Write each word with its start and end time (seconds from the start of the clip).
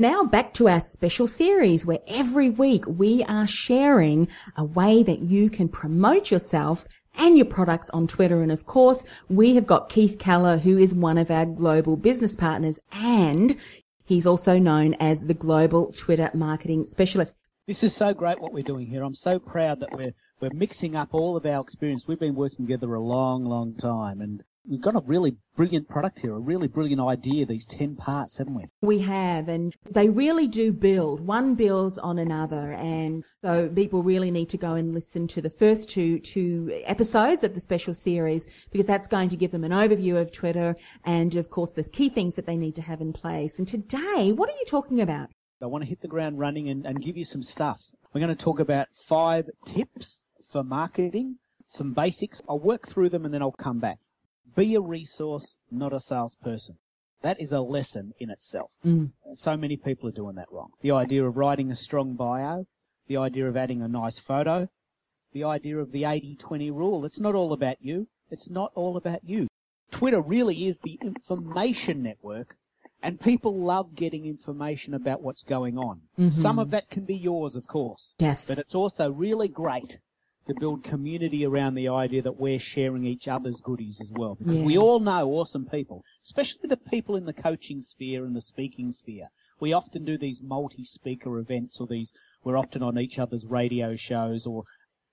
Now 0.00 0.22
back 0.22 0.54
to 0.54 0.68
our 0.68 0.78
special 0.78 1.26
series 1.26 1.84
where 1.84 1.98
every 2.06 2.50
week 2.50 2.84
we 2.86 3.24
are 3.24 3.48
sharing 3.48 4.28
a 4.56 4.62
way 4.62 5.02
that 5.02 5.18
you 5.18 5.50
can 5.50 5.68
promote 5.68 6.30
yourself 6.30 6.86
and 7.16 7.36
your 7.36 7.46
products 7.46 7.90
on 7.90 8.06
Twitter. 8.06 8.40
And 8.40 8.52
of 8.52 8.64
course, 8.64 9.04
we 9.28 9.56
have 9.56 9.66
got 9.66 9.88
Keith 9.88 10.16
Keller, 10.20 10.58
who 10.58 10.78
is 10.78 10.94
one 10.94 11.18
of 11.18 11.32
our 11.32 11.44
global 11.44 11.96
business 11.96 12.36
partners 12.36 12.78
and 12.92 13.56
he's 14.04 14.24
also 14.24 14.56
known 14.56 14.94
as 15.00 15.26
the 15.26 15.34
global 15.34 15.90
Twitter 15.90 16.30
marketing 16.32 16.86
specialist. 16.86 17.36
This 17.66 17.82
is 17.82 17.92
so 17.92 18.14
great 18.14 18.40
what 18.40 18.52
we're 18.52 18.62
doing 18.62 18.86
here. 18.86 19.02
I'm 19.02 19.16
so 19.16 19.40
proud 19.40 19.80
that 19.80 19.90
we're 19.92 20.12
we're 20.40 20.54
mixing 20.54 20.94
up 20.94 21.08
all 21.10 21.36
of 21.36 21.44
our 21.44 21.60
experience. 21.60 22.06
We've 22.06 22.20
been 22.20 22.36
working 22.36 22.66
together 22.66 22.94
a 22.94 23.00
long, 23.00 23.44
long 23.44 23.74
time, 23.74 24.20
and 24.20 24.44
we've 24.68 24.80
got 24.80 24.94
a 24.94 25.02
really 25.06 25.36
brilliant 25.56 25.88
product 25.88 26.20
here, 26.20 26.34
a 26.34 26.38
really 26.38 26.68
brilliant 26.68 27.00
idea. 27.00 27.46
These 27.46 27.66
ten 27.66 27.96
parts, 27.96 28.38
haven't 28.38 28.54
we? 28.54 28.64
We 28.82 29.00
have, 29.00 29.48
and 29.48 29.74
they 29.90 30.08
really 30.08 30.46
do 30.46 30.72
build. 30.72 31.26
One 31.26 31.54
builds 31.54 31.98
on 31.98 32.18
another, 32.18 32.72
and 32.72 33.24
so 33.42 33.68
people 33.68 34.02
really 34.02 34.30
need 34.30 34.48
to 34.50 34.58
go 34.58 34.74
and 34.74 34.94
listen 34.94 35.26
to 35.28 35.42
the 35.42 35.50
first 35.50 35.88
two 35.88 36.18
two 36.18 36.80
episodes 36.84 37.44
of 37.44 37.54
the 37.54 37.60
special 37.60 37.94
series 37.94 38.46
because 38.70 38.86
that's 38.86 39.08
going 39.08 39.28
to 39.30 39.36
give 39.36 39.50
them 39.50 39.64
an 39.64 39.72
overview 39.72 40.20
of 40.20 40.32
Twitter 40.32 40.76
and, 41.04 41.34
of 41.36 41.50
course, 41.50 41.72
the 41.72 41.84
key 41.84 42.08
things 42.08 42.34
that 42.36 42.46
they 42.46 42.56
need 42.56 42.74
to 42.76 42.82
have 42.82 43.00
in 43.00 43.12
place. 43.12 43.58
And 43.58 43.66
today, 43.66 44.32
what 44.32 44.48
are 44.48 44.58
you 44.58 44.64
talking 44.66 45.00
about? 45.00 45.30
I 45.60 45.66
want 45.66 45.82
to 45.82 45.90
hit 45.90 46.00
the 46.00 46.08
ground 46.08 46.38
running 46.38 46.68
and, 46.68 46.86
and 46.86 47.00
give 47.00 47.16
you 47.16 47.24
some 47.24 47.42
stuff. 47.42 47.80
We're 48.12 48.20
going 48.20 48.36
to 48.36 48.44
talk 48.44 48.60
about 48.60 48.88
five 48.92 49.48
tips 49.66 50.26
for 50.52 50.62
marketing, 50.62 51.36
some 51.66 51.94
basics. 51.94 52.40
I'll 52.48 52.60
work 52.60 52.86
through 52.86 53.08
them 53.08 53.24
and 53.24 53.34
then 53.34 53.42
I'll 53.42 53.50
come 53.50 53.80
back. 53.80 53.98
Be 54.58 54.74
a 54.74 54.80
resource, 54.80 55.56
not 55.70 55.92
a 55.92 56.00
salesperson. 56.00 56.78
That 57.22 57.40
is 57.40 57.52
a 57.52 57.60
lesson 57.60 58.12
in 58.18 58.28
itself. 58.28 58.74
Mm. 58.84 59.12
So 59.36 59.56
many 59.56 59.76
people 59.76 60.08
are 60.08 60.12
doing 60.12 60.34
that 60.34 60.50
wrong. 60.50 60.70
The 60.80 60.90
idea 60.90 61.24
of 61.24 61.36
writing 61.36 61.70
a 61.70 61.76
strong 61.76 62.14
bio, 62.14 62.66
the 63.06 63.18
idea 63.18 63.46
of 63.46 63.56
adding 63.56 63.82
a 63.82 63.88
nice 63.88 64.18
photo, 64.18 64.68
the 65.32 65.44
idea 65.44 65.78
of 65.78 65.92
the 65.92 66.02
80-20 66.02 66.72
rule. 66.72 67.04
It's 67.04 67.20
not 67.20 67.36
all 67.36 67.52
about 67.52 67.76
you. 67.80 68.08
It's 68.32 68.50
not 68.50 68.72
all 68.74 68.96
about 68.96 69.22
you. 69.22 69.46
Twitter 69.92 70.20
really 70.20 70.66
is 70.66 70.80
the 70.80 70.98
information 71.02 72.02
network 72.02 72.56
and 73.00 73.20
people 73.20 73.56
love 73.56 73.94
getting 73.94 74.24
information 74.24 74.92
about 74.92 75.22
what's 75.22 75.44
going 75.44 75.78
on. 75.78 76.00
Mm-hmm. 76.18 76.30
Some 76.30 76.58
of 76.58 76.72
that 76.72 76.90
can 76.90 77.04
be 77.04 77.14
yours, 77.14 77.54
of 77.54 77.68
course. 77.68 78.12
Yes. 78.18 78.48
But 78.48 78.58
it's 78.58 78.74
also 78.74 79.12
really 79.12 79.46
great 79.46 80.00
to 80.48 80.54
build 80.54 80.82
community 80.82 81.44
around 81.44 81.74
the 81.74 81.88
idea 81.88 82.22
that 82.22 82.40
we're 82.40 82.58
sharing 82.58 83.04
each 83.04 83.28
other's 83.28 83.60
goodies 83.60 84.00
as 84.00 84.12
well. 84.12 84.34
Because 84.34 84.60
Yeah. 84.60 84.66
we 84.66 84.78
all 84.78 84.98
know 84.98 85.30
awesome 85.32 85.66
people, 85.66 86.02
especially 86.24 86.68
the 86.68 86.76
people 86.78 87.16
in 87.16 87.26
the 87.26 87.34
coaching 87.34 87.82
sphere 87.82 88.24
and 88.24 88.34
the 88.34 88.40
speaking 88.40 88.90
sphere. 88.90 89.28
We 89.60 89.74
often 89.74 90.04
do 90.04 90.16
these 90.16 90.42
multi-speaker 90.42 91.38
events 91.38 91.80
or 91.80 91.86
these, 91.86 92.12
we're 92.44 92.56
often 92.56 92.82
on 92.82 92.98
each 92.98 93.18
other's 93.18 93.44
radio 93.44 93.94
shows 93.94 94.46
or 94.46 94.64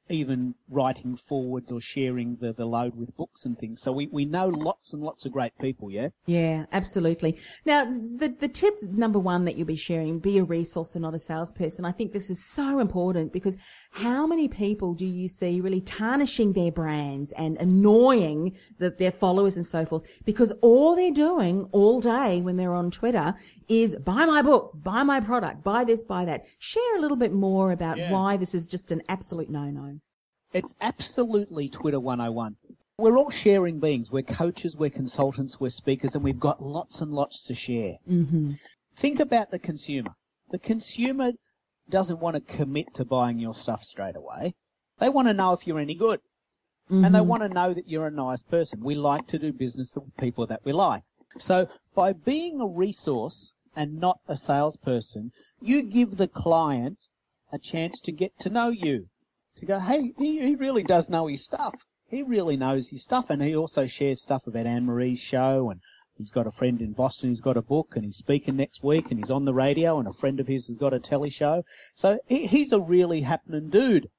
even 0.09 0.56
writing 0.70 1.16
forewords 1.16 1.72
or 1.72 1.81
sharing 1.81 2.36
the, 2.38 2.53
the 2.53 2.66
load 2.66 2.95
with 2.95 3.16
books 3.17 3.45
and 3.45 3.58
things. 3.58 3.81
So 3.81 3.92
we, 3.92 4.08
we 4.08 4.25
know 4.25 4.48
lots 4.48 4.94
and 4.94 5.02
lots 5.02 5.25
of 5.25 5.31
great 5.31 5.58
people, 5.59 5.89
yeah? 5.89 6.09
Yeah, 6.25 6.66
absolutely. 6.72 7.38
Now, 7.66 7.86
the, 7.86 8.28
the 8.39 8.48
tip 8.48 8.81
number 8.81 9.17
one 9.20 9.45
that 9.45 9.56
you'll 9.56 9.66
be 9.67 9.76
sharing, 9.76 10.20
be 10.20 10.38
a 10.38 10.44
resource 10.44 10.94
and 10.95 11.02
not 11.02 11.14
a 11.16 11.20
salesperson. 11.20 11.86
I 11.86 11.92
think 11.92 12.11
this 12.11 12.30
is 12.30 12.44
so 12.45 12.80
important 12.80 13.33
because 13.33 13.58
how 13.92 14.28
many 14.28 14.48
people 14.48 14.94
do 14.94 15.06
you 15.06 15.28
see 15.28 15.59
really 15.59 15.81
tarnishing 15.81 16.53
their 16.53 16.72
brands 16.72 17.31
and 17.33 17.58
annoying 17.59 18.56
the, 18.78 18.92
their 18.92 19.11
followers 19.11 19.56
and 19.56 19.66
so 19.66 19.86
forth 19.86 20.03
because 20.26 20.52
all 20.61 20.95
they're 20.95 21.11
doing 21.11 21.67
all 21.72 22.00
day 22.00 22.42
when 22.42 22.58
they're 22.58 22.73
on 22.73 22.92
Twitter 22.92 23.33
is 23.67 23.95
buy 23.95 24.26
my 24.26 24.42
book, 24.42 24.72
buy 24.76 25.04
my 25.04 25.20
product, 25.20 25.64
buy 25.64 25.83
this, 25.83 26.04
buy 26.04 26.26
that. 26.26 26.45
Share 26.60 26.98
a 26.98 26.99
little 27.02 27.17
bit 27.17 27.33
more 27.33 27.72
about 27.72 27.98
Yeah. 27.98 28.11
why 28.11 28.37
this 28.37 28.54
is 28.54 28.67
just 28.67 28.92
an 28.92 29.02
absolute 29.10 29.49
no-no. 29.49 29.95
It's 30.54 30.76
absolutely 30.80 31.70
Twitter 31.70 32.00
101. 32.00 32.56
We're 32.98 33.17
all 33.17 33.30
sharing 33.30 33.80
beings. 33.80 34.11
We're 34.11 34.23
coaches, 34.23 34.78
we're 34.78 34.89
consultants, 34.89 35.60
we're 35.60 35.70
speakers, 35.70 36.16
and 36.16 36.23
we've 36.23 36.39
got 36.39 36.61
lots 36.61 37.02
and 37.02 37.11
lots 37.11 37.48
to 37.48 37.56
share. 37.56 37.95
Mm-hmm. 38.10 38.52
Think 38.95 39.20
about 39.20 39.52
the 39.52 39.60
consumer. 39.60 40.16
The 40.52 40.60
consumer 40.60 41.32
doesn't 41.89 42.20
want 42.20 42.36
to 42.36 42.55
commit 42.55 42.95
to 42.95 43.05
buying 43.05 43.38
your 43.38 43.54
stuff 43.54 43.82
straight 43.82 44.16
away. 44.16 44.55
They 45.00 45.10
want 45.10 45.28
to 45.28 45.34
know 45.34 45.52
if 45.52 45.67
you're 45.67 45.80
any 45.80 45.95
good. 45.95 46.22
And 46.88 47.16
they 47.16 47.22
want 47.22 47.42
to 47.42 47.50
know 47.50 47.73
that 47.73 47.89
you're 47.89 48.05
a 48.05 48.11
nice 48.11 48.44
person. 48.44 48.84
We 48.84 48.94
like 48.94 49.28
to 49.28 49.39
do 49.39 49.52
business 49.52 49.95
with 49.95 50.16
people 50.17 50.45
that 50.48 50.64
we 50.64 50.72
like. 50.72 51.02
So 51.39 51.67
by 51.95 52.14
being 52.14 52.61
a 52.61 52.67
resource 52.67 53.54
and 53.76 54.00
not 54.00 54.20
a 54.28 54.38
salesperson, 54.38 55.32
you 55.61 55.82
give 55.82 56.16
the 56.16 56.28
client 56.28 57.00
a 57.52 57.58
chance 57.58 58.02
to 58.02 58.11
get 58.11 58.38
to 58.39 58.52
know 58.52 58.70
you. 58.70 59.10
To 59.58 59.66
go, 59.66 59.80
hey, 59.80 60.14
he, 60.17 60.39
he 60.39 60.55
really 60.55 60.83
does 60.83 61.10
know 61.10 61.27
his 61.27 61.45
stuff. 61.45 61.73
He 62.10 62.23
really 62.23 62.58
knows 62.58 62.89
his 62.89 63.04
stuff. 63.04 63.30
And 63.30 63.42
he 63.42 63.55
also 63.55 63.88
shares 63.88 64.21
stuff 64.21 64.48
about 64.48 64.67
Anne 64.67 64.86
Marie's 64.86 65.21
show 65.21 65.70
and 65.70 65.80
he's 66.17 66.32
got 66.32 66.48
a 66.48 66.52
friend 66.52 66.82
in 66.82 66.93
Boston 66.93 67.30
who's 67.30 67.42
got 67.42 67.58
a 67.58 67.61
book 67.61 67.95
and 67.95 68.04
he's 68.04 68.17
speaking 68.17 68.58
next 68.58 68.83
week 68.83 69.11
and 69.11 69.20
he's 69.20 69.32
on 69.32 69.45
the 69.45 69.54
radio 69.54 69.99
and 69.99 70.08
a 70.08 70.14
friend 70.14 70.39
of 70.39 70.48
his 70.48 70.67
has 70.67 70.77
got 70.77 70.93
a 70.93 70.99
telly 70.99 71.30
show. 71.30 71.64
So 71.93 72.20
he, 72.27 72.48
he's 72.48 72.73
a 72.73 72.80
really 72.80 73.21
happening 73.21 73.70
dude. 73.70 74.10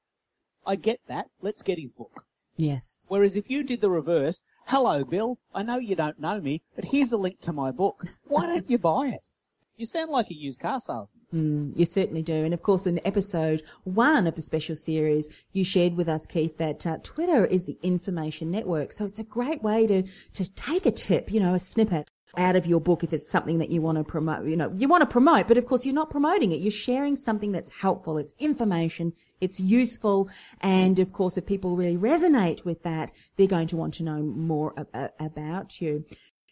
I 0.65 0.75
get 0.75 0.99
that. 1.07 1.27
Let's 1.41 1.61
get 1.61 1.79
his 1.79 1.91
book. 1.91 2.25
Yes. 2.57 3.05
Whereas 3.07 3.35
if 3.35 3.51
you 3.51 3.63
did 3.63 3.81
the 3.81 3.89
reverse, 3.89 4.43
hello 4.65 5.03
Bill, 5.03 5.37
I 5.53 5.61
know 5.61 5.77
you 5.77 5.95
don't 5.95 6.19
know 6.19 6.41
me, 6.41 6.61
but 6.75 6.85
here's 6.85 7.11
a 7.11 7.17
link 7.17 7.39
to 7.41 7.53
my 7.53 7.71
book. 7.71 8.03
Why 8.25 8.47
don't 8.47 8.69
you 8.69 8.79
buy 8.79 9.09
it? 9.13 9.29
You 9.77 9.85
sound 9.85 10.09
like 10.09 10.31
a 10.31 10.35
used 10.35 10.59
car 10.59 10.79
salesman. 10.79 11.21
Mm, 11.33 11.77
you 11.77 11.85
certainly 11.85 12.23
do. 12.23 12.43
And 12.43 12.53
of 12.53 12.63
course, 12.63 12.87
in 12.87 12.99
episode 13.05 13.61
one 13.83 14.25
of 14.25 14.35
the 14.35 14.41
special 14.41 14.75
series, 14.75 15.27
you 15.51 15.63
shared 15.63 15.95
with 15.95 16.09
us, 16.09 16.25
Keith, 16.25 16.57
that 16.57 16.87
uh, 16.87 16.97
Twitter 17.03 17.45
is 17.45 17.65
the 17.65 17.77
information 17.83 18.49
network. 18.49 18.91
So 18.91 19.05
it's 19.05 19.19
a 19.19 19.23
great 19.23 19.61
way 19.61 19.85
to, 19.85 20.01
to 20.33 20.53
take 20.55 20.87
a 20.87 20.91
tip, 20.91 21.31
you 21.31 21.39
know, 21.39 21.53
a 21.53 21.59
snippet 21.59 22.09
out 22.37 22.55
of 22.55 22.65
your 22.65 22.81
book 22.81 23.03
if 23.03 23.13
it's 23.13 23.29
something 23.29 23.59
that 23.59 23.69
you 23.69 23.81
want 23.81 23.97
to 23.99 24.03
promote, 24.03 24.45
you 24.47 24.57
know, 24.57 24.71
you 24.75 24.87
want 24.87 25.01
to 25.01 25.05
promote, 25.07 25.47
but 25.47 25.57
of 25.57 25.65
course 25.65 25.85
you're 25.85 25.95
not 25.95 26.09
promoting 26.09 26.51
it. 26.51 26.59
You're 26.59 26.71
sharing 26.71 27.15
something 27.15 27.51
that's 27.51 27.71
helpful. 27.71 28.17
It's 28.17 28.33
information. 28.39 29.13
It's 29.39 29.59
useful. 29.59 30.29
And 30.59 30.99
of 30.99 31.13
course, 31.13 31.37
if 31.37 31.45
people 31.45 31.77
really 31.77 31.97
resonate 31.97 32.65
with 32.65 32.83
that, 32.83 33.11
they're 33.35 33.47
going 33.47 33.67
to 33.67 33.77
want 33.77 33.93
to 33.95 34.03
know 34.03 34.21
more 34.23 34.73
a- 34.75 34.87
a- 34.93 35.25
about 35.25 35.79
you. 35.79 36.03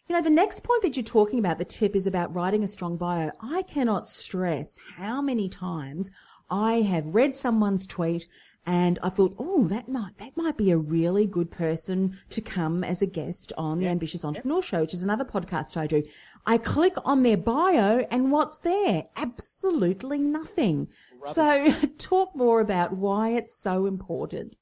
You 0.08 0.14
know, 0.14 0.22
the 0.22 0.30
next 0.30 0.62
point 0.62 0.82
that 0.82 0.96
you're 0.96 1.02
talking 1.02 1.40
about, 1.40 1.58
the 1.58 1.64
tip 1.64 1.96
is 1.96 2.06
about 2.06 2.36
writing 2.36 2.62
a 2.62 2.68
strong 2.68 2.96
bio. 2.96 3.32
I 3.40 3.62
cannot 3.62 4.06
stress 4.06 4.78
how 4.96 5.20
many 5.20 5.48
times 5.48 6.12
I 6.48 6.74
have 6.82 7.12
read 7.12 7.34
someone's 7.34 7.88
tweet 7.88 8.28
and 8.64 9.00
I 9.02 9.08
thought, 9.08 9.34
oh, 9.36 9.64
that 9.64 9.88
might, 9.88 10.16
that 10.18 10.36
might 10.36 10.56
be 10.56 10.70
a 10.70 10.78
really 10.78 11.26
good 11.26 11.50
person 11.50 12.16
to 12.30 12.40
come 12.40 12.84
as 12.84 13.02
a 13.02 13.06
guest 13.06 13.52
on 13.58 13.80
the 13.80 13.88
Ambitious 13.88 14.24
Entrepreneur 14.24 14.62
Show, 14.62 14.82
which 14.82 14.94
is 14.94 15.02
another 15.02 15.24
podcast 15.24 15.76
I 15.76 15.88
do. 15.88 16.04
I 16.46 16.58
click 16.58 16.94
on 17.04 17.24
their 17.24 17.36
bio 17.36 18.06
and 18.08 18.30
what's 18.30 18.58
there? 18.58 19.04
Absolutely 19.16 20.20
nothing. 20.20 20.86
So 21.24 21.68
talk 21.98 22.30
more 22.36 22.60
about 22.60 22.92
why 22.92 23.30
it's 23.30 23.58
so 23.58 23.86
important. 23.86 24.56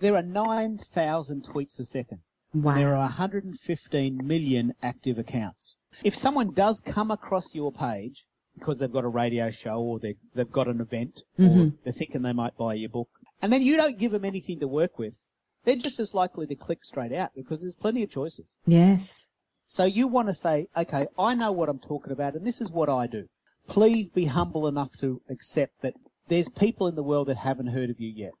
There 0.00 0.16
are 0.16 0.22
9,000 0.22 1.44
tweets 1.44 1.78
a 1.78 1.84
second. 1.84 2.22
Wow. 2.52 2.74
There 2.74 2.94
are 2.94 3.02
115 3.02 4.26
million 4.26 4.72
active 4.82 5.18
accounts. 5.18 5.76
If 6.04 6.14
someone 6.14 6.52
does 6.52 6.80
come 6.80 7.10
across 7.10 7.54
your 7.54 7.72
page 7.72 8.26
because 8.58 8.78
they've 8.78 8.92
got 8.92 9.04
a 9.04 9.08
radio 9.08 9.50
show 9.50 9.80
or 9.80 9.98
they, 9.98 10.16
they've 10.34 10.50
got 10.50 10.68
an 10.68 10.80
event 10.80 11.22
or 11.38 11.44
mm-hmm. 11.44 11.68
they're 11.84 11.92
thinking 11.92 12.22
they 12.22 12.32
might 12.32 12.56
buy 12.56 12.74
your 12.74 12.90
book, 12.90 13.08
and 13.40 13.52
then 13.52 13.62
you 13.62 13.76
don't 13.76 13.98
give 13.98 14.12
them 14.12 14.24
anything 14.24 14.60
to 14.60 14.68
work 14.68 14.98
with, 14.98 15.30
they're 15.64 15.76
just 15.76 16.00
as 16.00 16.14
likely 16.14 16.46
to 16.46 16.54
click 16.54 16.84
straight 16.84 17.12
out 17.12 17.30
because 17.34 17.60
there's 17.60 17.76
plenty 17.76 18.02
of 18.02 18.10
choices. 18.10 18.58
Yes. 18.66 19.30
So 19.66 19.84
you 19.84 20.08
want 20.08 20.28
to 20.28 20.34
say, 20.34 20.66
okay, 20.76 21.06
I 21.16 21.34
know 21.34 21.52
what 21.52 21.68
I'm 21.68 21.78
talking 21.78 22.12
about 22.12 22.34
and 22.34 22.44
this 22.44 22.60
is 22.60 22.72
what 22.72 22.88
I 22.88 23.06
do. 23.06 23.26
Please 23.68 24.08
be 24.08 24.24
humble 24.24 24.66
enough 24.66 24.96
to 24.98 25.22
accept 25.30 25.82
that 25.82 25.94
there's 26.26 26.48
people 26.48 26.88
in 26.88 26.96
the 26.96 27.04
world 27.04 27.28
that 27.28 27.36
haven't 27.36 27.68
heard 27.68 27.90
of 27.90 28.00
you 28.00 28.08
yet. 28.08 28.32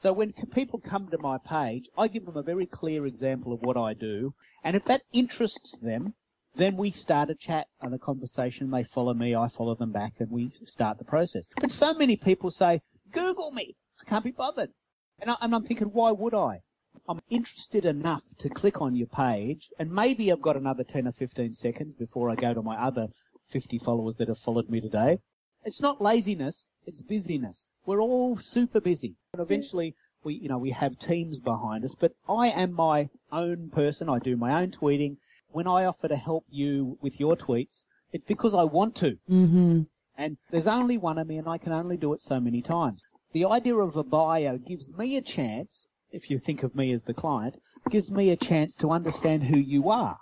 So 0.00 0.12
when 0.12 0.32
people 0.32 0.78
come 0.78 1.08
to 1.08 1.18
my 1.18 1.38
page, 1.38 1.88
I 1.98 2.06
give 2.06 2.24
them 2.24 2.36
a 2.36 2.42
very 2.44 2.66
clear 2.66 3.04
example 3.04 3.52
of 3.52 3.62
what 3.62 3.76
I 3.76 3.94
do. 3.94 4.32
And 4.62 4.76
if 4.76 4.84
that 4.84 5.02
interests 5.12 5.80
them, 5.80 6.14
then 6.54 6.76
we 6.76 6.92
start 6.92 7.30
a 7.30 7.34
chat 7.34 7.66
and 7.80 7.92
a 7.92 7.98
conversation. 7.98 8.70
They 8.70 8.84
follow 8.84 9.12
me, 9.12 9.34
I 9.34 9.48
follow 9.48 9.74
them 9.74 9.90
back, 9.90 10.20
and 10.20 10.30
we 10.30 10.50
start 10.50 10.98
the 10.98 11.04
process. 11.04 11.48
But 11.60 11.72
so 11.72 11.94
many 11.94 12.16
people 12.16 12.52
say, 12.52 12.80
Google 13.10 13.50
me. 13.50 13.74
I 14.00 14.08
can't 14.08 14.22
be 14.22 14.30
bothered. 14.30 14.70
And, 15.18 15.32
I, 15.32 15.36
and 15.40 15.52
I'm 15.52 15.64
thinking, 15.64 15.88
why 15.88 16.12
would 16.12 16.32
I? 16.32 16.60
I'm 17.08 17.18
interested 17.28 17.84
enough 17.84 18.22
to 18.38 18.48
click 18.48 18.80
on 18.80 18.94
your 18.94 19.08
page, 19.08 19.68
and 19.80 19.90
maybe 19.90 20.30
I've 20.30 20.40
got 20.40 20.56
another 20.56 20.84
10 20.84 21.08
or 21.08 21.12
15 21.12 21.54
seconds 21.54 21.96
before 21.96 22.30
I 22.30 22.36
go 22.36 22.54
to 22.54 22.62
my 22.62 22.76
other 22.76 23.08
50 23.42 23.78
followers 23.78 24.14
that 24.18 24.28
have 24.28 24.38
followed 24.38 24.70
me 24.70 24.80
today. 24.80 25.18
It's 25.64 25.80
not 25.80 26.00
laziness, 26.00 26.70
it's 26.86 27.02
busyness. 27.02 27.70
We're 27.84 28.00
all 28.00 28.36
super 28.36 28.80
busy. 28.80 29.16
And 29.32 29.42
eventually, 29.42 29.94
we, 30.24 30.34
you 30.34 30.48
know, 30.48 30.58
we 30.58 30.70
have 30.70 30.98
teams 30.98 31.40
behind 31.40 31.84
us, 31.84 31.94
but 31.94 32.12
I 32.28 32.48
am 32.48 32.72
my 32.72 33.08
own 33.30 33.70
person. 33.70 34.08
I 34.08 34.18
do 34.18 34.36
my 34.36 34.62
own 34.62 34.70
tweeting. 34.70 35.16
When 35.50 35.66
I 35.66 35.84
offer 35.84 36.08
to 36.08 36.16
help 36.16 36.44
you 36.50 36.98
with 37.00 37.20
your 37.20 37.36
tweets, 37.36 37.84
It's 38.12 38.24
because 38.24 38.54
I 38.54 38.64
want 38.64 38.96
to. 38.96 39.18
Mm-hmm. 39.28 39.82
And 40.16 40.36
there's 40.50 40.66
only 40.66 40.96
one 40.96 41.18
of 41.18 41.26
me 41.26 41.38
and 41.38 41.48
I 41.48 41.58
can 41.58 41.72
only 41.72 41.96
do 41.96 42.14
it 42.14 42.22
so 42.22 42.40
many 42.40 42.62
times. 42.62 43.02
The 43.32 43.44
idea 43.44 43.76
of 43.76 43.96
a 43.96 44.02
bio 44.02 44.56
gives 44.56 44.90
me 44.96 45.16
a 45.16 45.22
chance, 45.22 45.86
if 46.10 46.30
you 46.30 46.38
think 46.38 46.62
of 46.62 46.74
me 46.74 46.92
as 46.92 47.04
the 47.04 47.14
client, 47.14 47.56
gives 47.90 48.10
me 48.10 48.30
a 48.30 48.36
chance 48.36 48.76
to 48.76 48.90
understand 48.90 49.44
who 49.44 49.58
you 49.58 49.90
are. 49.90 50.16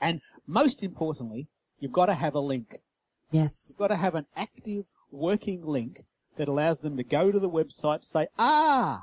And 0.00 0.20
most 0.46 0.82
importantly, 0.82 1.48
you've 1.78 1.92
got 1.92 2.06
to 2.06 2.14
have 2.14 2.34
a 2.34 2.40
link. 2.40 2.74
Yes. 3.30 3.66
You've 3.68 3.78
got 3.78 3.88
to 3.88 3.96
have 3.96 4.14
an 4.14 4.26
active 4.36 4.86
working 5.10 5.64
link 5.64 6.00
that 6.36 6.48
allows 6.48 6.80
them 6.80 6.96
to 6.96 7.04
go 7.04 7.30
to 7.30 7.38
the 7.38 7.50
website, 7.50 8.04
say, 8.04 8.28
ah, 8.38 9.02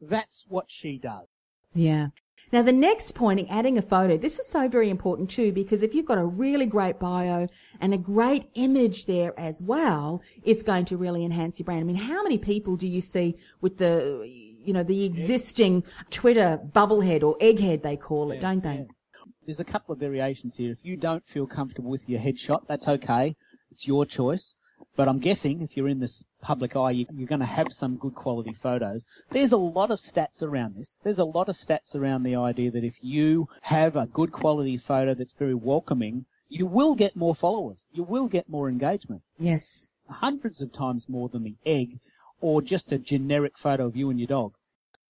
that's 0.00 0.44
what 0.48 0.70
she 0.70 0.98
does. 0.98 1.26
Yeah. 1.74 2.08
Now 2.52 2.62
the 2.62 2.72
next 2.72 3.14
point, 3.14 3.46
adding 3.50 3.78
a 3.78 3.82
photo, 3.82 4.16
this 4.16 4.38
is 4.38 4.46
so 4.46 4.68
very 4.68 4.90
important 4.90 5.30
too, 5.30 5.50
because 5.52 5.82
if 5.82 5.94
you've 5.94 6.04
got 6.04 6.18
a 6.18 6.24
really 6.24 6.66
great 6.66 6.98
bio 6.98 7.48
and 7.80 7.94
a 7.94 7.98
great 7.98 8.46
image 8.54 9.06
there 9.06 9.38
as 9.38 9.62
well, 9.62 10.22
it's 10.42 10.62
going 10.62 10.84
to 10.86 10.96
really 10.96 11.24
enhance 11.24 11.58
your 11.58 11.64
brand. 11.64 11.80
I 11.80 11.84
mean, 11.84 11.96
how 11.96 12.22
many 12.22 12.38
people 12.38 12.76
do 12.76 12.86
you 12.86 13.00
see 13.00 13.36
with 13.60 13.78
the, 13.78 14.22
you 14.26 14.72
know, 14.72 14.82
the 14.82 15.04
existing 15.04 15.84
Twitter 16.10 16.60
bubblehead 16.72 17.22
or 17.22 17.38
egghead 17.38 17.82
they 17.82 17.96
call 17.96 18.30
it, 18.30 18.40
don't 18.40 18.62
they? 18.62 18.86
There's 19.46 19.60
a 19.60 19.64
couple 19.64 19.92
of 19.92 20.00
variations 20.00 20.56
here. 20.56 20.70
If 20.70 20.84
you 20.84 20.96
don't 20.96 21.26
feel 21.26 21.46
comfortable 21.46 21.90
with 21.90 22.08
your 22.08 22.20
headshot, 22.20 22.66
that's 22.66 22.88
okay. 22.88 23.36
It's 23.74 23.88
your 23.88 24.06
choice. 24.06 24.54
But 24.94 25.08
I'm 25.08 25.18
guessing 25.18 25.60
if 25.60 25.76
you're 25.76 25.88
in 25.88 25.98
this 25.98 26.24
public 26.40 26.76
eye, 26.76 26.92
you- 26.92 27.06
you're 27.10 27.26
going 27.26 27.40
to 27.40 27.56
have 27.58 27.72
some 27.72 27.96
good 27.96 28.14
quality 28.14 28.52
photos. 28.52 29.04
There's 29.30 29.50
a 29.50 29.56
lot 29.56 29.90
of 29.90 29.98
stats 29.98 30.44
around 30.44 30.76
this. 30.76 31.00
There's 31.02 31.18
a 31.18 31.24
lot 31.24 31.48
of 31.48 31.56
stats 31.56 31.96
around 31.96 32.22
the 32.22 32.36
idea 32.36 32.70
that 32.70 32.84
if 32.84 33.02
you 33.02 33.48
have 33.62 33.96
a 33.96 34.06
good 34.06 34.30
quality 34.30 34.76
photo 34.76 35.12
that's 35.14 35.34
very 35.34 35.56
welcoming, 35.56 36.26
you 36.48 36.66
will 36.66 36.94
get 36.94 37.16
more 37.16 37.34
followers. 37.34 37.88
You 37.92 38.04
will 38.04 38.28
get 38.28 38.48
more 38.48 38.68
engagement. 38.68 39.22
Yes. 39.40 39.88
Hundreds 40.08 40.62
of 40.62 40.72
times 40.72 41.08
more 41.08 41.28
than 41.28 41.42
the 41.42 41.56
egg 41.66 41.98
or 42.40 42.62
just 42.62 42.92
a 42.92 42.98
generic 42.98 43.58
photo 43.58 43.86
of 43.86 43.96
you 43.96 44.08
and 44.08 44.20
your 44.20 44.28
dog. 44.28 44.54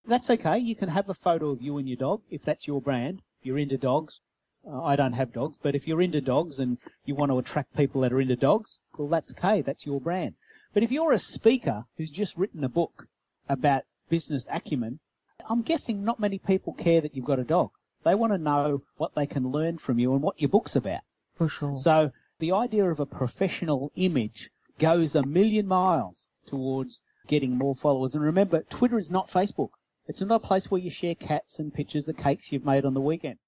That's 0.06 0.30
okay. 0.30 0.58
You 0.58 0.74
can 0.74 0.88
have 0.88 1.10
a 1.10 1.14
photo 1.26 1.50
of 1.50 1.60
you 1.60 1.76
and 1.76 1.86
your 1.86 1.98
dog 1.98 2.22
if 2.30 2.40
that's 2.40 2.66
your 2.66 2.80
brand. 2.80 3.20
If 3.40 3.46
you're 3.46 3.58
into 3.58 3.76
dogs, 3.76 4.22
uh, 4.66 4.82
I 4.82 4.96
don't 4.96 5.12
have 5.12 5.32
dogs, 5.32 5.58
but 5.58 5.74
if 5.74 5.86
you're 5.86 6.02
into 6.02 6.20
dogs 6.20 6.58
and 6.58 6.78
you 7.04 7.14
want 7.14 7.30
to 7.30 7.38
attract 7.38 7.76
people 7.76 8.00
that 8.00 8.12
are 8.12 8.20
into 8.20 8.36
dogs, 8.36 8.80
well, 8.96 9.08
that's 9.08 9.32
okay. 9.36 9.62
That's 9.62 9.86
your 9.86 10.00
brand. 10.00 10.34
But 10.72 10.82
if 10.82 10.92
you're 10.92 11.12
a 11.12 11.18
speaker 11.18 11.84
who's 11.96 12.10
just 12.10 12.36
written 12.36 12.64
a 12.64 12.68
book 12.68 13.06
about 13.48 13.84
business 14.08 14.48
acumen, 14.50 15.00
I'm 15.48 15.62
guessing 15.62 16.04
not 16.04 16.20
many 16.20 16.38
people 16.38 16.72
care 16.72 17.00
that 17.00 17.14
you've 17.14 17.24
got 17.24 17.38
a 17.38 17.44
dog. 17.44 17.70
They 18.04 18.14
want 18.14 18.32
to 18.32 18.38
know 18.38 18.82
what 18.96 19.14
they 19.14 19.26
can 19.26 19.50
learn 19.50 19.78
from 19.78 19.98
you 19.98 20.12
and 20.14 20.22
what 20.22 20.40
your 20.40 20.48
book's 20.48 20.76
about. 20.76 21.00
For 21.36 21.48
sure. 21.48 21.76
So 21.76 22.12
the 22.38 22.52
idea 22.52 22.84
of 22.84 23.00
a 23.00 23.06
professional 23.06 23.92
image 23.96 24.50
goes 24.78 25.14
a 25.14 25.22
million 25.24 25.66
miles 25.66 26.28
towards 26.46 27.02
getting 27.26 27.56
more 27.56 27.74
followers. 27.74 28.14
And 28.14 28.24
remember, 28.24 28.62
Twitter 28.62 28.98
is 28.98 29.10
not 29.10 29.28
Facebook. 29.28 29.70
It's 30.06 30.20
not 30.20 30.34
a 30.34 30.38
place 30.46 30.70
where 30.70 30.80
you 30.80 30.90
share 30.90 31.14
cats 31.14 31.58
and 31.58 31.72
pictures 31.72 32.08
of 32.08 32.16
cakes 32.16 32.52
you've 32.52 32.64
made 32.64 32.84
on 32.84 32.94
the 32.94 33.00
weekend. 33.00 33.38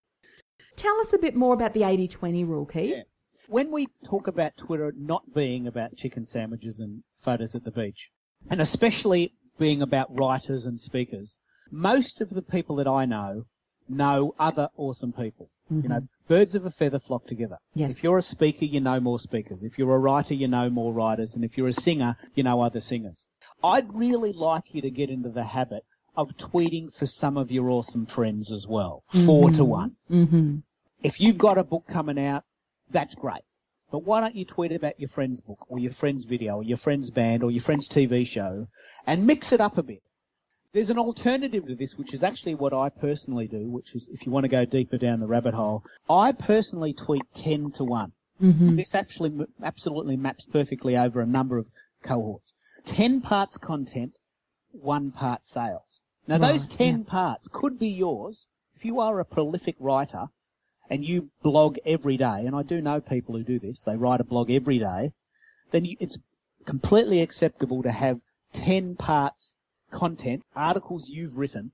Tell 0.77 0.99
us 1.01 1.13
a 1.13 1.19
bit 1.19 1.35
more 1.35 1.55
about 1.55 1.73
the 1.73 1.83
80-20 1.83 2.47
rule, 2.47 2.67
Keith. 2.67 2.91
Yeah. 2.91 3.03
When 3.49 3.71
we 3.71 3.89
talk 4.05 4.27
about 4.27 4.57
Twitter 4.57 4.93
not 4.97 5.35
being 5.35 5.67
about 5.67 5.97
chicken 5.97 6.25
sandwiches 6.25 6.81
and 6.81 7.03
photos 7.17 7.55
at 7.55 7.65
the 7.65 7.71
beach, 7.71 8.11
and 8.51 8.61
especially 8.61 9.35
being 9.59 9.83
about 9.83 10.19
writers 10.19 10.67
and 10.67 10.81
speakers, 10.81 11.39
most 11.71 12.21
of 12.21 12.31
the 12.31 12.43
people 12.43 12.77
that 12.77 12.89
I 12.89 13.05
know 13.05 13.47
know 13.89 14.35
other 14.39 14.69
awesome 14.77 15.13
people. 15.13 15.49
You 15.69 15.79
mm-hmm. 15.79 15.89
know, 15.89 16.09
birds 16.29 16.55
of 16.55 16.65
a 16.65 16.71
feather 16.71 17.01
flock 17.01 17.27
together. 17.27 17.59
Yes. 17.75 17.99
If 17.99 18.05
you're 18.05 18.19
a 18.19 18.23
speaker, 18.23 18.65
you 18.65 18.81
know 18.81 19.01
more 19.01 19.19
speakers. 19.19 19.65
If 19.65 19.79
you're 19.79 19.95
a 19.95 19.99
writer, 19.99 20.35
you 20.35 20.47
know 20.47 20.71
more 20.71 20.93
writers. 20.93 21.35
And 21.35 21.45
if 21.45 21.59
you're 21.59 21.69
a 21.69 21.73
singer, 21.73 22.17
you 22.35 22.45
know 22.45 22.61
other 22.61 22.81
singers. 22.81 23.27
I'd 23.65 23.93
really 23.95 24.33
like 24.33 24.75
you 24.75 24.83
to 24.83 24.91
get 24.91 25.11
into 25.11 25.29
the 25.29 25.43
habit 25.43 25.85
of 26.17 26.37
tweeting 26.37 26.97
for 26.97 27.07
some 27.07 27.37
of 27.37 27.51
your 27.51 27.71
awesome 27.71 28.07
friends 28.07 28.53
as 28.53 28.67
well. 28.67 29.03
Four 29.27 29.51
to 29.53 29.65
one. 29.65 29.97
Mm-hmm. 30.11 30.59
If 31.03 31.21
you've 31.21 31.39
got 31.39 31.59
a 31.59 31.65
book 31.65 31.87
coming 31.87 32.19
out, 32.19 32.45
that's 32.91 33.15
great. 33.15 33.43
But 33.91 34.05
why 34.05 34.21
don't 34.21 34.35
you 34.35 34.45
tweet 34.45 34.73
about 34.73 34.99
your 34.99 35.09
friend's 35.09 35.41
book 35.41 35.67
or 35.69 35.79
your 35.79 35.93
friend's 35.93 36.25
video 36.25 36.57
or 36.57 36.63
your 36.63 36.77
friend's 36.77 37.11
band 37.11 37.43
or 37.43 37.51
your 37.51 37.61
friend's 37.61 37.89
TV 37.89 38.27
show 38.27 38.67
and 39.07 39.27
mix 39.27 39.53
it 39.53 39.61
up 39.61 39.79
a 39.79 39.83
bit? 39.83 40.03
There's 40.73 40.91
an 40.91 40.99
alternative 40.99 41.67
to 41.69 41.75
this, 41.75 41.97
which 41.97 42.13
is 42.13 42.25
actually 42.25 42.55
what 42.55 42.75
I 42.75 42.89
personally 42.89 43.47
do, 43.47 43.69
which 43.69 43.95
is 43.95 44.09
if 44.09 44.27
you 44.27 44.33
want 44.33 44.45
to 44.45 44.49
go 44.49 44.65
deeper 44.65 44.99
down 44.99 45.21
the 45.21 45.27
rabbit 45.27 45.55
hole, 45.55 45.85
I 46.11 46.33
personally 46.33 46.93
tweet 46.93 47.23
10 47.35 47.71
to 47.73 47.85
1. 47.85 48.13
Mm-hmm. 48.43 48.77
This 48.77 48.95
actually 48.95 49.47
absolutely 49.63 50.17
maps 50.17 50.45
perfectly 50.45 50.97
over 50.97 51.21
a 51.21 51.27
number 51.27 51.57
of 51.57 51.71
cohorts. 52.03 52.53
10 52.85 53.21
parts 53.21 53.57
content, 53.57 54.19
one 54.73 55.13
part 55.13 55.45
sales. 55.45 56.03
Now 56.29 56.39
Right, 56.39 56.53
those 56.53 56.67
10 56.69 57.05
parts 57.05 57.49
could 57.49 57.79
be 57.79 57.91
yours 57.91 58.47
if 58.75 58.85
you 58.85 59.01
are 59.01 59.19
a 59.21 59.25
prolific 59.25 59.77
writer 59.79 60.27
and 60.91 61.05
you 61.05 61.31
blog 61.43 61.79
every 61.85 62.17
day, 62.17 62.47
and 62.47 62.55
I 62.55 62.63
do 62.63 62.81
know 62.81 63.01
people 63.01 63.37
who 63.37 63.43
do 63.43 63.59
this, 63.59 63.83
they 63.83 63.97
write 63.97 64.21
a 64.21 64.25
blog 64.25 64.51
every 64.51 64.79
day, 64.79 65.13
then 65.71 65.85
you, 65.85 65.97
it's 65.99 66.19
completely 66.65 67.23
acceptable 67.23 67.83
to 67.83 67.91
have 67.91 68.21
10 68.53 68.97
parts 68.97 69.57
content, 69.91 70.43
articles 70.55 71.09
you've 71.09 71.37
written, 71.37 71.73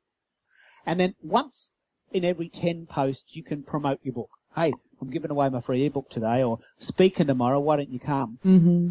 and 0.87 0.99
then 0.99 1.14
once 1.22 1.75
in 2.12 2.25
every 2.25 2.49
10 2.49 2.87
posts 2.87 3.37
you 3.37 3.43
can 3.43 3.62
promote 3.62 4.00
your 4.02 4.14
book. 4.14 4.31
Hey, 4.54 4.72
I'm 5.00 5.10
giving 5.10 5.31
away 5.31 5.49
my 5.49 5.60
free 5.60 5.84
ebook 5.87 6.08
today, 6.10 6.43
or 6.43 6.58
speaking 6.78 7.26
tomorrow, 7.26 7.60
why 7.60 7.76
don't 7.76 7.90
you 7.90 7.99
come? 7.99 8.38
Mm-hmm. 8.44 8.90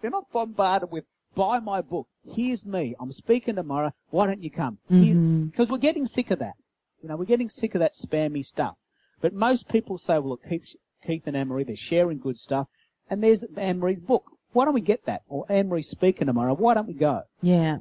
They're 0.00 0.10
not 0.10 0.30
bombarded 0.32 0.90
with, 0.90 1.04
buy 1.34 1.60
my 1.60 1.80
book, 1.80 2.08
here's 2.24 2.66
me, 2.66 2.94
I'm 3.00 3.12
speaking 3.12 3.56
tomorrow, 3.56 3.92
why 4.10 4.26
don't 4.26 4.42
you 4.42 4.50
come? 4.50 4.78
Mhm. 4.90 5.50
Because 5.50 5.70
we're 5.70 5.78
getting 5.78 6.06
sick 6.06 6.30
of 6.30 6.40
that. 6.40 6.54
You 7.02 7.08
know, 7.08 7.16
we're 7.16 7.24
getting 7.24 7.48
sick 7.48 7.74
of 7.74 7.80
that 7.80 7.94
spammy 7.94 8.44
stuff. 8.44 8.78
But 9.20 9.32
most 9.34 9.70
people 9.70 9.98
say, 9.98 10.14
well, 10.14 10.30
look, 10.30 10.42
Keith, 10.48 10.76
Keith 11.04 11.26
and 11.26 11.36
Anne-Marie, 11.36 11.64
they're 11.64 11.76
sharing 11.76 12.18
good 12.18 12.38
stuff, 12.38 12.68
and 13.10 13.22
there's 13.22 13.44
Anne-Marie's 13.56 14.00
book. 14.00 14.30
Why 14.52 14.64
don't 14.64 14.74
we 14.74 14.80
get 14.80 15.04
that? 15.06 15.22
Or 15.28 15.46
Anne-Marie's 15.48 15.88
speaking 15.88 16.26
tomorrow, 16.26 16.54
why 16.54 16.74
don't 16.74 16.86
we 16.86 16.94
go? 16.94 17.22
Yeah. 17.40 17.78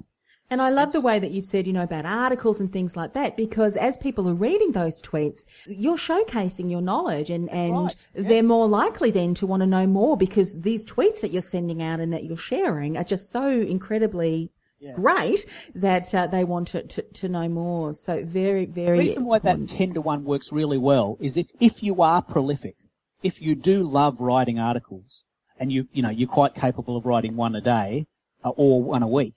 And 0.50 0.62
I 0.62 0.70
love 0.70 0.92
the 0.92 1.00
way 1.00 1.18
that 1.18 1.32
you've 1.32 1.46
said, 1.46 1.66
you 1.66 1.74
know, 1.74 1.84
about 1.84 2.06
articles 2.06 2.60
and 2.60 2.72
things 2.72 2.98
like 2.98 3.14
that, 3.14 3.38
because 3.38 3.78
as 3.78 3.98
people 3.98 4.28
are 4.28 4.34
reading 4.34 4.74
those 4.74 5.02
tweets, 5.02 5.46
you're 5.66 5.96
showcasing 5.96 6.70
your 6.70 6.82
knowledge 6.82 7.30
and, 7.30 7.50
and 7.50 7.74
right, 7.74 7.96
yeah. 8.14 8.24
they're 8.24 8.44
more 8.44 8.68
likely 8.68 9.12
then 9.12 9.34
to 9.36 9.48
want 9.48 9.62
to 9.62 9.68
know 9.68 9.88
more 9.88 10.18
because 10.18 10.62
these 10.62 10.84
tweets 10.86 11.22
that 11.22 11.32
you're 11.32 11.42
sending 11.42 11.82
out 11.82 12.00
and 12.02 12.12
that 12.12 12.26
you're 12.26 12.36
sharing 12.36 12.98
are 12.98 13.06
just 13.06 13.32
so 13.32 13.50
incredibly 13.50 14.52
Yeah. 14.82 14.94
great 14.94 15.46
that 15.76 16.14
uh, 16.14 16.28
they 16.28 16.44
want 16.44 16.68
to, 16.70 16.84
to, 16.84 17.02
to 17.02 17.30
know 17.30 17.48
more. 17.48 17.94
So 17.94 18.24
very, 18.26 18.66
very. 18.66 18.98
The 18.98 19.04
reason 19.04 19.26
why 19.26 19.40
that 19.40 19.70
10 19.70 19.94
to 19.94 20.02
1 20.02 20.24
works 20.26 20.52
really 20.52 20.80
well 20.80 21.18
is 21.20 21.38
if, 21.38 21.48
if 21.60 21.84
you 21.84 22.02
are 22.02 22.22
prolific, 22.22 22.76
if 23.24 23.42
you 23.42 23.56
do 23.56 23.84
love 23.84 24.20
writing 24.20 24.60
articles, 24.60 25.24
and 25.60 25.72
you, 25.72 25.88
you 25.94 26.02
know, 26.02 26.10
you're 26.10 26.28
quite 26.28 26.56
capable 26.56 26.98
of 26.98 27.06
writing 27.06 27.36
one 27.38 27.56
a 27.56 27.62
day, 27.62 28.08
uh, 28.44 28.50
or 28.50 28.82
one 28.82 29.04
a 29.04 29.08
week, 29.08 29.36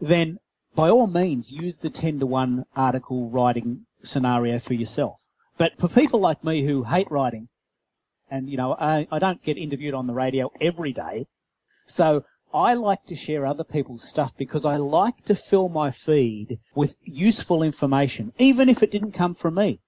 then 0.00 0.38
by 0.74 0.90
all 0.90 1.06
means 1.06 1.52
use 1.52 1.78
the 1.78 1.90
10 1.90 2.20
to 2.20 2.26
1 2.26 2.64
article 2.76 3.30
writing 3.30 3.86
scenario 4.04 4.58
for 4.58 4.74
yourself. 4.74 5.28
But 5.56 5.78
for 5.78 5.88
people 5.88 6.20
like 6.20 6.44
me 6.44 6.62
who 6.62 6.84
hate 6.84 7.10
writing, 7.10 7.48
and 8.30 8.48
you 8.48 8.56
know, 8.56 8.76
I, 8.78 9.08
I 9.10 9.18
don't 9.18 9.42
get 9.42 9.58
interviewed 9.58 9.94
on 9.94 10.06
the 10.06 10.12
radio 10.14 10.50
every 10.60 10.92
day, 10.92 11.26
so 11.86 12.24
I 12.54 12.74
like 12.74 13.04
to 13.06 13.16
share 13.16 13.44
other 13.44 13.64
people's 13.64 14.08
stuff 14.08 14.36
because 14.36 14.64
I 14.64 14.76
like 14.76 15.24
to 15.24 15.34
fill 15.34 15.68
my 15.68 15.90
feed 15.90 16.58
with 16.74 16.94
useful 17.02 17.62
information, 17.62 18.32
even 18.38 18.68
if 18.68 18.82
it 18.82 18.90
didn't 18.90 19.12
come 19.12 19.34
from 19.34 19.56
me. 19.56 19.80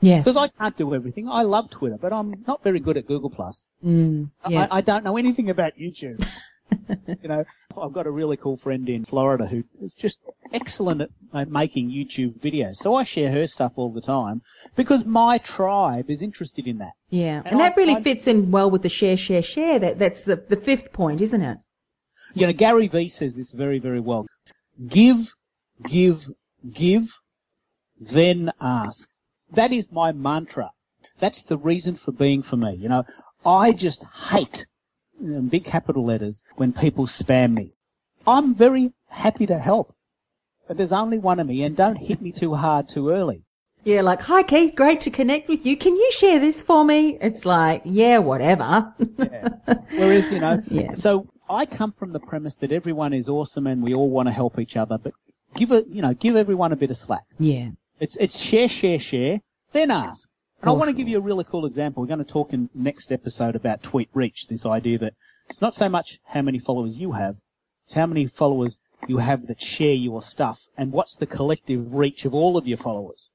Yes. 0.00 0.24
Because 0.24 0.36
I 0.36 0.48
can't 0.48 0.76
do 0.76 0.94
everything. 0.94 1.28
I 1.28 1.42
love 1.42 1.70
Twitter, 1.70 1.96
but 2.00 2.12
I'm 2.12 2.34
not 2.46 2.62
very 2.62 2.80
good 2.80 2.96
at 2.96 3.06
Google 3.06 3.30
Plus. 3.30 3.66
Mm, 3.84 4.30
yeah. 4.48 4.68
I, 4.70 4.78
I 4.78 4.80
don't 4.82 5.04
know 5.04 5.16
anything 5.16 5.48
about 5.48 5.78
YouTube. 5.78 6.24
you 6.88 7.28
know, 7.28 7.44
I've 7.80 7.92
got 7.92 8.06
a 8.06 8.10
really 8.10 8.36
cool 8.36 8.56
friend 8.56 8.88
in 8.88 9.04
Florida 9.04 9.46
who 9.46 9.64
is 9.82 9.94
just 9.94 10.24
excellent 10.52 11.02
at 11.32 11.48
making 11.50 11.90
YouTube 11.90 12.40
videos. 12.40 12.76
So 12.76 12.94
I 12.94 13.04
share 13.04 13.30
her 13.30 13.46
stuff 13.46 13.72
all 13.76 13.90
the 13.90 14.00
time 14.00 14.42
because 14.76 15.04
my 15.04 15.38
tribe 15.38 16.10
is 16.10 16.22
interested 16.22 16.66
in 16.66 16.78
that. 16.78 16.92
yeah. 17.10 17.38
And, 17.38 17.46
and 17.52 17.60
that 17.60 17.72
I- 17.72 17.76
really 17.76 17.94
I- 17.94 18.02
fits 18.02 18.26
in 18.26 18.50
well 18.50 18.70
with 18.70 18.82
the 18.82 18.88
share, 18.88 19.16
share, 19.16 19.42
share. 19.42 19.78
That, 19.78 19.98
that's 19.98 20.24
the, 20.24 20.36
the 20.36 20.56
fifth 20.56 20.92
point, 20.92 21.20
isn't 21.20 21.42
it? 21.42 21.58
You 22.34 22.46
know, 22.46 22.52
Gary 22.52 22.88
Vee 22.88 23.08
says 23.08 23.36
this 23.36 23.52
very, 23.52 23.78
very 23.78 24.00
well. 24.00 24.26
Give, 24.88 25.18
give, 25.88 26.28
give, 26.72 27.04
then 28.00 28.50
ask. 28.60 29.08
That 29.52 29.72
is 29.72 29.92
my 29.92 30.10
mantra. 30.12 30.70
That's 31.18 31.42
the 31.42 31.58
reason 31.58 31.94
for 31.94 32.10
being 32.10 32.42
for 32.42 32.56
me. 32.56 32.74
You 32.74 32.88
know, 32.88 33.04
I 33.46 33.70
just 33.72 34.04
hate, 34.32 34.66
in 35.20 35.48
big 35.48 35.64
capital 35.64 36.04
letters, 36.04 36.42
when 36.56 36.72
people 36.72 37.06
spam 37.06 37.54
me. 37.54 37.72
I'm 38.26 38.54
very 38.54 38.92
happy 39.08 39.46
to 39.46 39.58
help. 39.58 39.92
But 40.66 40.76
there's 40.78 40.92
only 40.92 41.18
one 41.18 41.40
of 41.40 41.46
me 41.46 41.62
and 41.62 41.76
don't 41.76 41.96
hit 41.96 42.22
me 42.22 42.32
too 42.32 42.54
hard 42.54 42.88
too 42.88 43.10
early. 43.10 43.42
Yeah, 43.84 44.00
like, 44.00 44.22
hi 44.22 44.42
Keith, 44.42 44.74
great 44.74 45.02
to 45.02 45.10
connect 45.10 45.46
with 45.46 45.66
you. 45.66 45.76
Can 45.76 45.94
you 45.94 46.10
share 46.10 46.38
this 46.38 46.62
for 46.62 46.82
me? 46.84 47.18
It's 47.20 47.44
like, 47.44 47.82
yeah, 47.84 48.16
whatever. 48.18 48.94
Yeah. 49.18 49.48
Whereas, 49.92 50.32
you 50.32 50.40
know, 50.40 50.62
Yeah. 50.70 50.92
so 50.92 51.28
I 51.50 51.66
come 51.66 51.92
from 51.92 52.12
the 52.12 52.20
premise 52.20 52.56
that 52.56 52.72
everyone 52.72 53.12
is 53.12 53.28
awesome 53.28 53.66
and 53.66 53.82
we 53.82 53.92
all 53.92 54.08
want 54.08 54.28
to 54.28 54.32
help 54.32 54.58
each 54.58 54.78
other, 54.78 54.96
but 54.96 55.12
give 55.54 55.70
it, 55.72 55.86
you 55.88 56.00
know, 56.00 56.14
give 56.14 56.34
everyone 56.34 56.72
a 56.72 56.76
bit 56.76 56.90
of 56.90 56.96
slack. 56.96 57.24
yeah. 57.38 57.68
It's, 58.00 58.16
it's 58.16 58.40
share, 58.40 58.68
share, 58.68 58.98
share, 58.98 59.40
then 59.72 59.90
ask. 59.90 60.28
And 60.60 60.70
I 60.70 60.72
want 60.72 60.88
to 60.88 60.96
give 60.96 61.08
you 61.08 61.18
a 61.18 61.20
really 61.20 61.44
cool 61.44 61.66
example. 61.66 62.02
We're 62.02 62.08
going 62.08 62.24
to 62.24 62.32
talk 62.32 62.54
in 62.54 62.70
next 62.74 63.12
episode 63.12 63.54
about 63.54 63.82
tweet 63.82 64.08
reach, 64.14 64.48
this 64.48 64.64
idea 64.64 64.96
that 64.98 65.14
it's 65.50 65.60
not 65.60 65.74
so 65.74 65.90
much 65.90 66.18
how 66.24 66.40
many 66.40 66.58
followers 66.58 66.98
you 66.98 67.12
have, 67.12 67.38
it's 67.84 67.92
how 67.92 68.06
many 68.06 68.26
followers 68.26 68.80
you 69.06 69.18
have 69.18 69.46
that 69.48 69.60
share 69.60 69.92
your 69.92 70.22
stuff 70.22 70.68
and 70.78 70.90
what's 70.90 71.16
the 71.16 71.26
collective 71.26 71.94
reach 71.94 72.24
of 72.24 72.32
all 72.32 72.56
of 72.56 72.66
your 72.66 72.78
followers. 72.78 73.28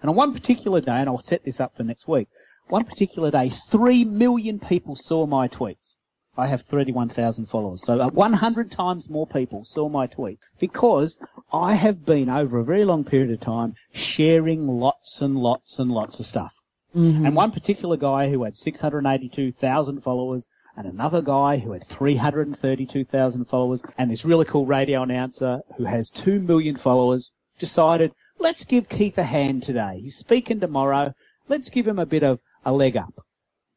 And 0.00 0.10
on 0.10 0.14
one 0.14 0.32
particular 0.32 0.80
day, 0.80 0.92
and 1.00 1.08
I'll 1.08 1.18
set 1.18 1.42
this 1.42 1.58
up 1.58 1.74
for 1.74 1.82
next 1.82 2.06
week, 2.06 2.28
one 2.68 2.84
particular 2.84 3.32
day, 3.32 3.48
three 3.48 4.04
million 4.04 4.60
people 4.60 4.94
saw 4.94 5.26
my 5.26 5.48
tweets. 5.48 5.96
I 6.38 6.46
have 6.46 6.62
31,000 6.62 7.46
followers. 7.46 7.82
So 7.82 7.98
uh, 7.98 8.10
100 8.10 8.70
times 8.70 9.08
more 9.08 9.26
people 9.26 9.64
saw 9.64 9.88
my 9.88 10.06
tweets 10.06 10.42
because 10.58 11.20
I 11.52 11.74
have 11.74 12.04
been 12.04 12.28
over 12.28 12.58
a 12.58 12.64
very 12.64 12.84
long 12.84 13.04
period 13.04 13.30
of 13.30 13.40
time 13.40 13.74
sharing 13.92 14.68
lots 14.68 15.22
and 15.22 15.36
lots 15.36 15.78
and 15.78 15.90
lots 15.90 16.20
of 16.20 16.26
stuff. 16.26 16.60
And 16.96 17.36
one 17.36 17.50
particular 17.50 17.96
guy 17.96 18.30
who 18.30 18.44
had 18.44 18.56
682,000 18.56 20.00
followers 20.00 20.48
and 20.76 20.86
another 20.86 21.20
guy 21.22 21.58
who 21.58 21.72
had 21.72 21.84
332,000 21.84 23.44
followers 23.44 23.82
and 23.98 24.10
this 24.10 24.24
really 24.24 24.44
cool 24.46 24.66
radio 24.66 25.02
announcer 25.02 25.60
who 25.76 25.84
has 25.84 26.10
2 26.10 26.40
million 26.40 26.76
followers 26.76 27.32
decided, 27.58 28.12
let's 28.38 28.64
give 28.64 28.88
Keith 28.88 29.18
a 29.18 29.22
hand 29.22 29.62
today. 29.62 29.98
He's 30.00 30.16
speaking 30.16 30.60
tomorrow. 30.60 31.14
Let's 31.48 31.70
give 31.70 31.86
him 31.86 31.98
a 31.98 32.06
bit 32.06 32.22
of 32.22 32.40
a 32.64 32.72
leg 32.72 32.96
up. 32.96 33.14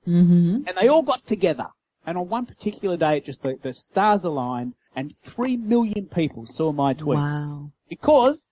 Mm-hmm. 0.07 0.67
And 0.67 0.77
they 0.79 0.87
all 0.87 1.03
got 1.03 1.25
together. 1.25 1.67
And 2.05 2.17
on 2.17 2.29
one 2.29 2.45
particular 2.45 2.97
day, 2.97 3.17
it 3.17 3.25
just 3.25 3.43
the, 3.43 3.57
the 3.61 3.73
stars 3.73 4.23
aligned 4.23 4.73
and 4.95 5.11
3 5.11 5.57
million 5.57 6.05
people 6.07 6.45
saw 6.45 6.71
my 6.71 6.93
tweets 6.93 7.41
Wow. 7.41 7.71
because 7.89 8.49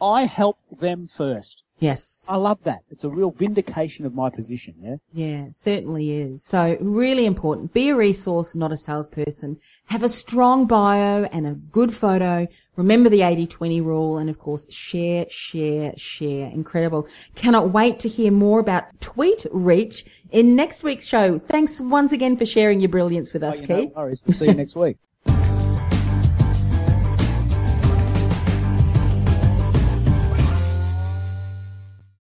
I 0.00 0.24
helped 0.24 0.78
them 0.80 1.06
first. 1.08 1.62
Yes. 1.80 2.26
I 2.28 2.36
love 2.36 2.62
that. 2.64 2.80
It's 2.90 3.04
a 3.04 3.08
real 3.08 3.30
vindication 3.30 4.04
of 4.04 4.14
my 4.14 4.30
position, 4.30 4.74
yeah? 4.80 4.96
Yeah, 5.12 5.46
certainly 5.54 6.10
is. 6.12 6.42
So 6.44 6.76
really 6.80 7.24
important. 7.24 7.72
Be 7.72 7.90
a 7.90 7.96
resource, 7.96 8.56
not 8.56 8.72
a 8.72 8.76
salesperson. 8.76 9.58
Have 9.86 10.02
a 10.02 10.08
strong 10.08 10.66
bio 10.66 11.24
and 11.24 11.46
a 11.46 11.52
good 11.54 11.94
photo. 11.94 12.48
Remember 12.76 13.08
the 13.08 13.20
80-20 13.20 13.84
rule 13.84 14.18
and 14.18 14.28
of 14.28 14.38
course 14.38 14.70
share, 14.72 15.26
share, 15.28 15.92
share. 15.96 16.50
Incredible. 16.50 17.06
Cannot 17.36 17.70
wait 17.70 18.00
to 18.00 18.08
hear 18.08 18.32
more 18.32 18.58
about 18.58 19.00
tweet 19.00 19.46
reach 19.52 20.04
in 20.30 20.56
next 20.56 20.82
week's 20.82 21.06
show. 21.06 21.38
Thanks 21.38 21.80
once 21.80 22.10
again 22.12 22.36
for 22.36 22.44
sharing 22.44 22.80
your 22.80 22.88
brilliance 22.88 23.32
with 23.32 23.44
us, 23.44 23.62
Oh, 23.62 23.66
Keith. 23.66 23.92
worries. 23.94 24.18
We'll 24.26 24.34
see 24.34 24.46
you 24.46 24.54
next 24.54 24.74
week. 24.74 24.96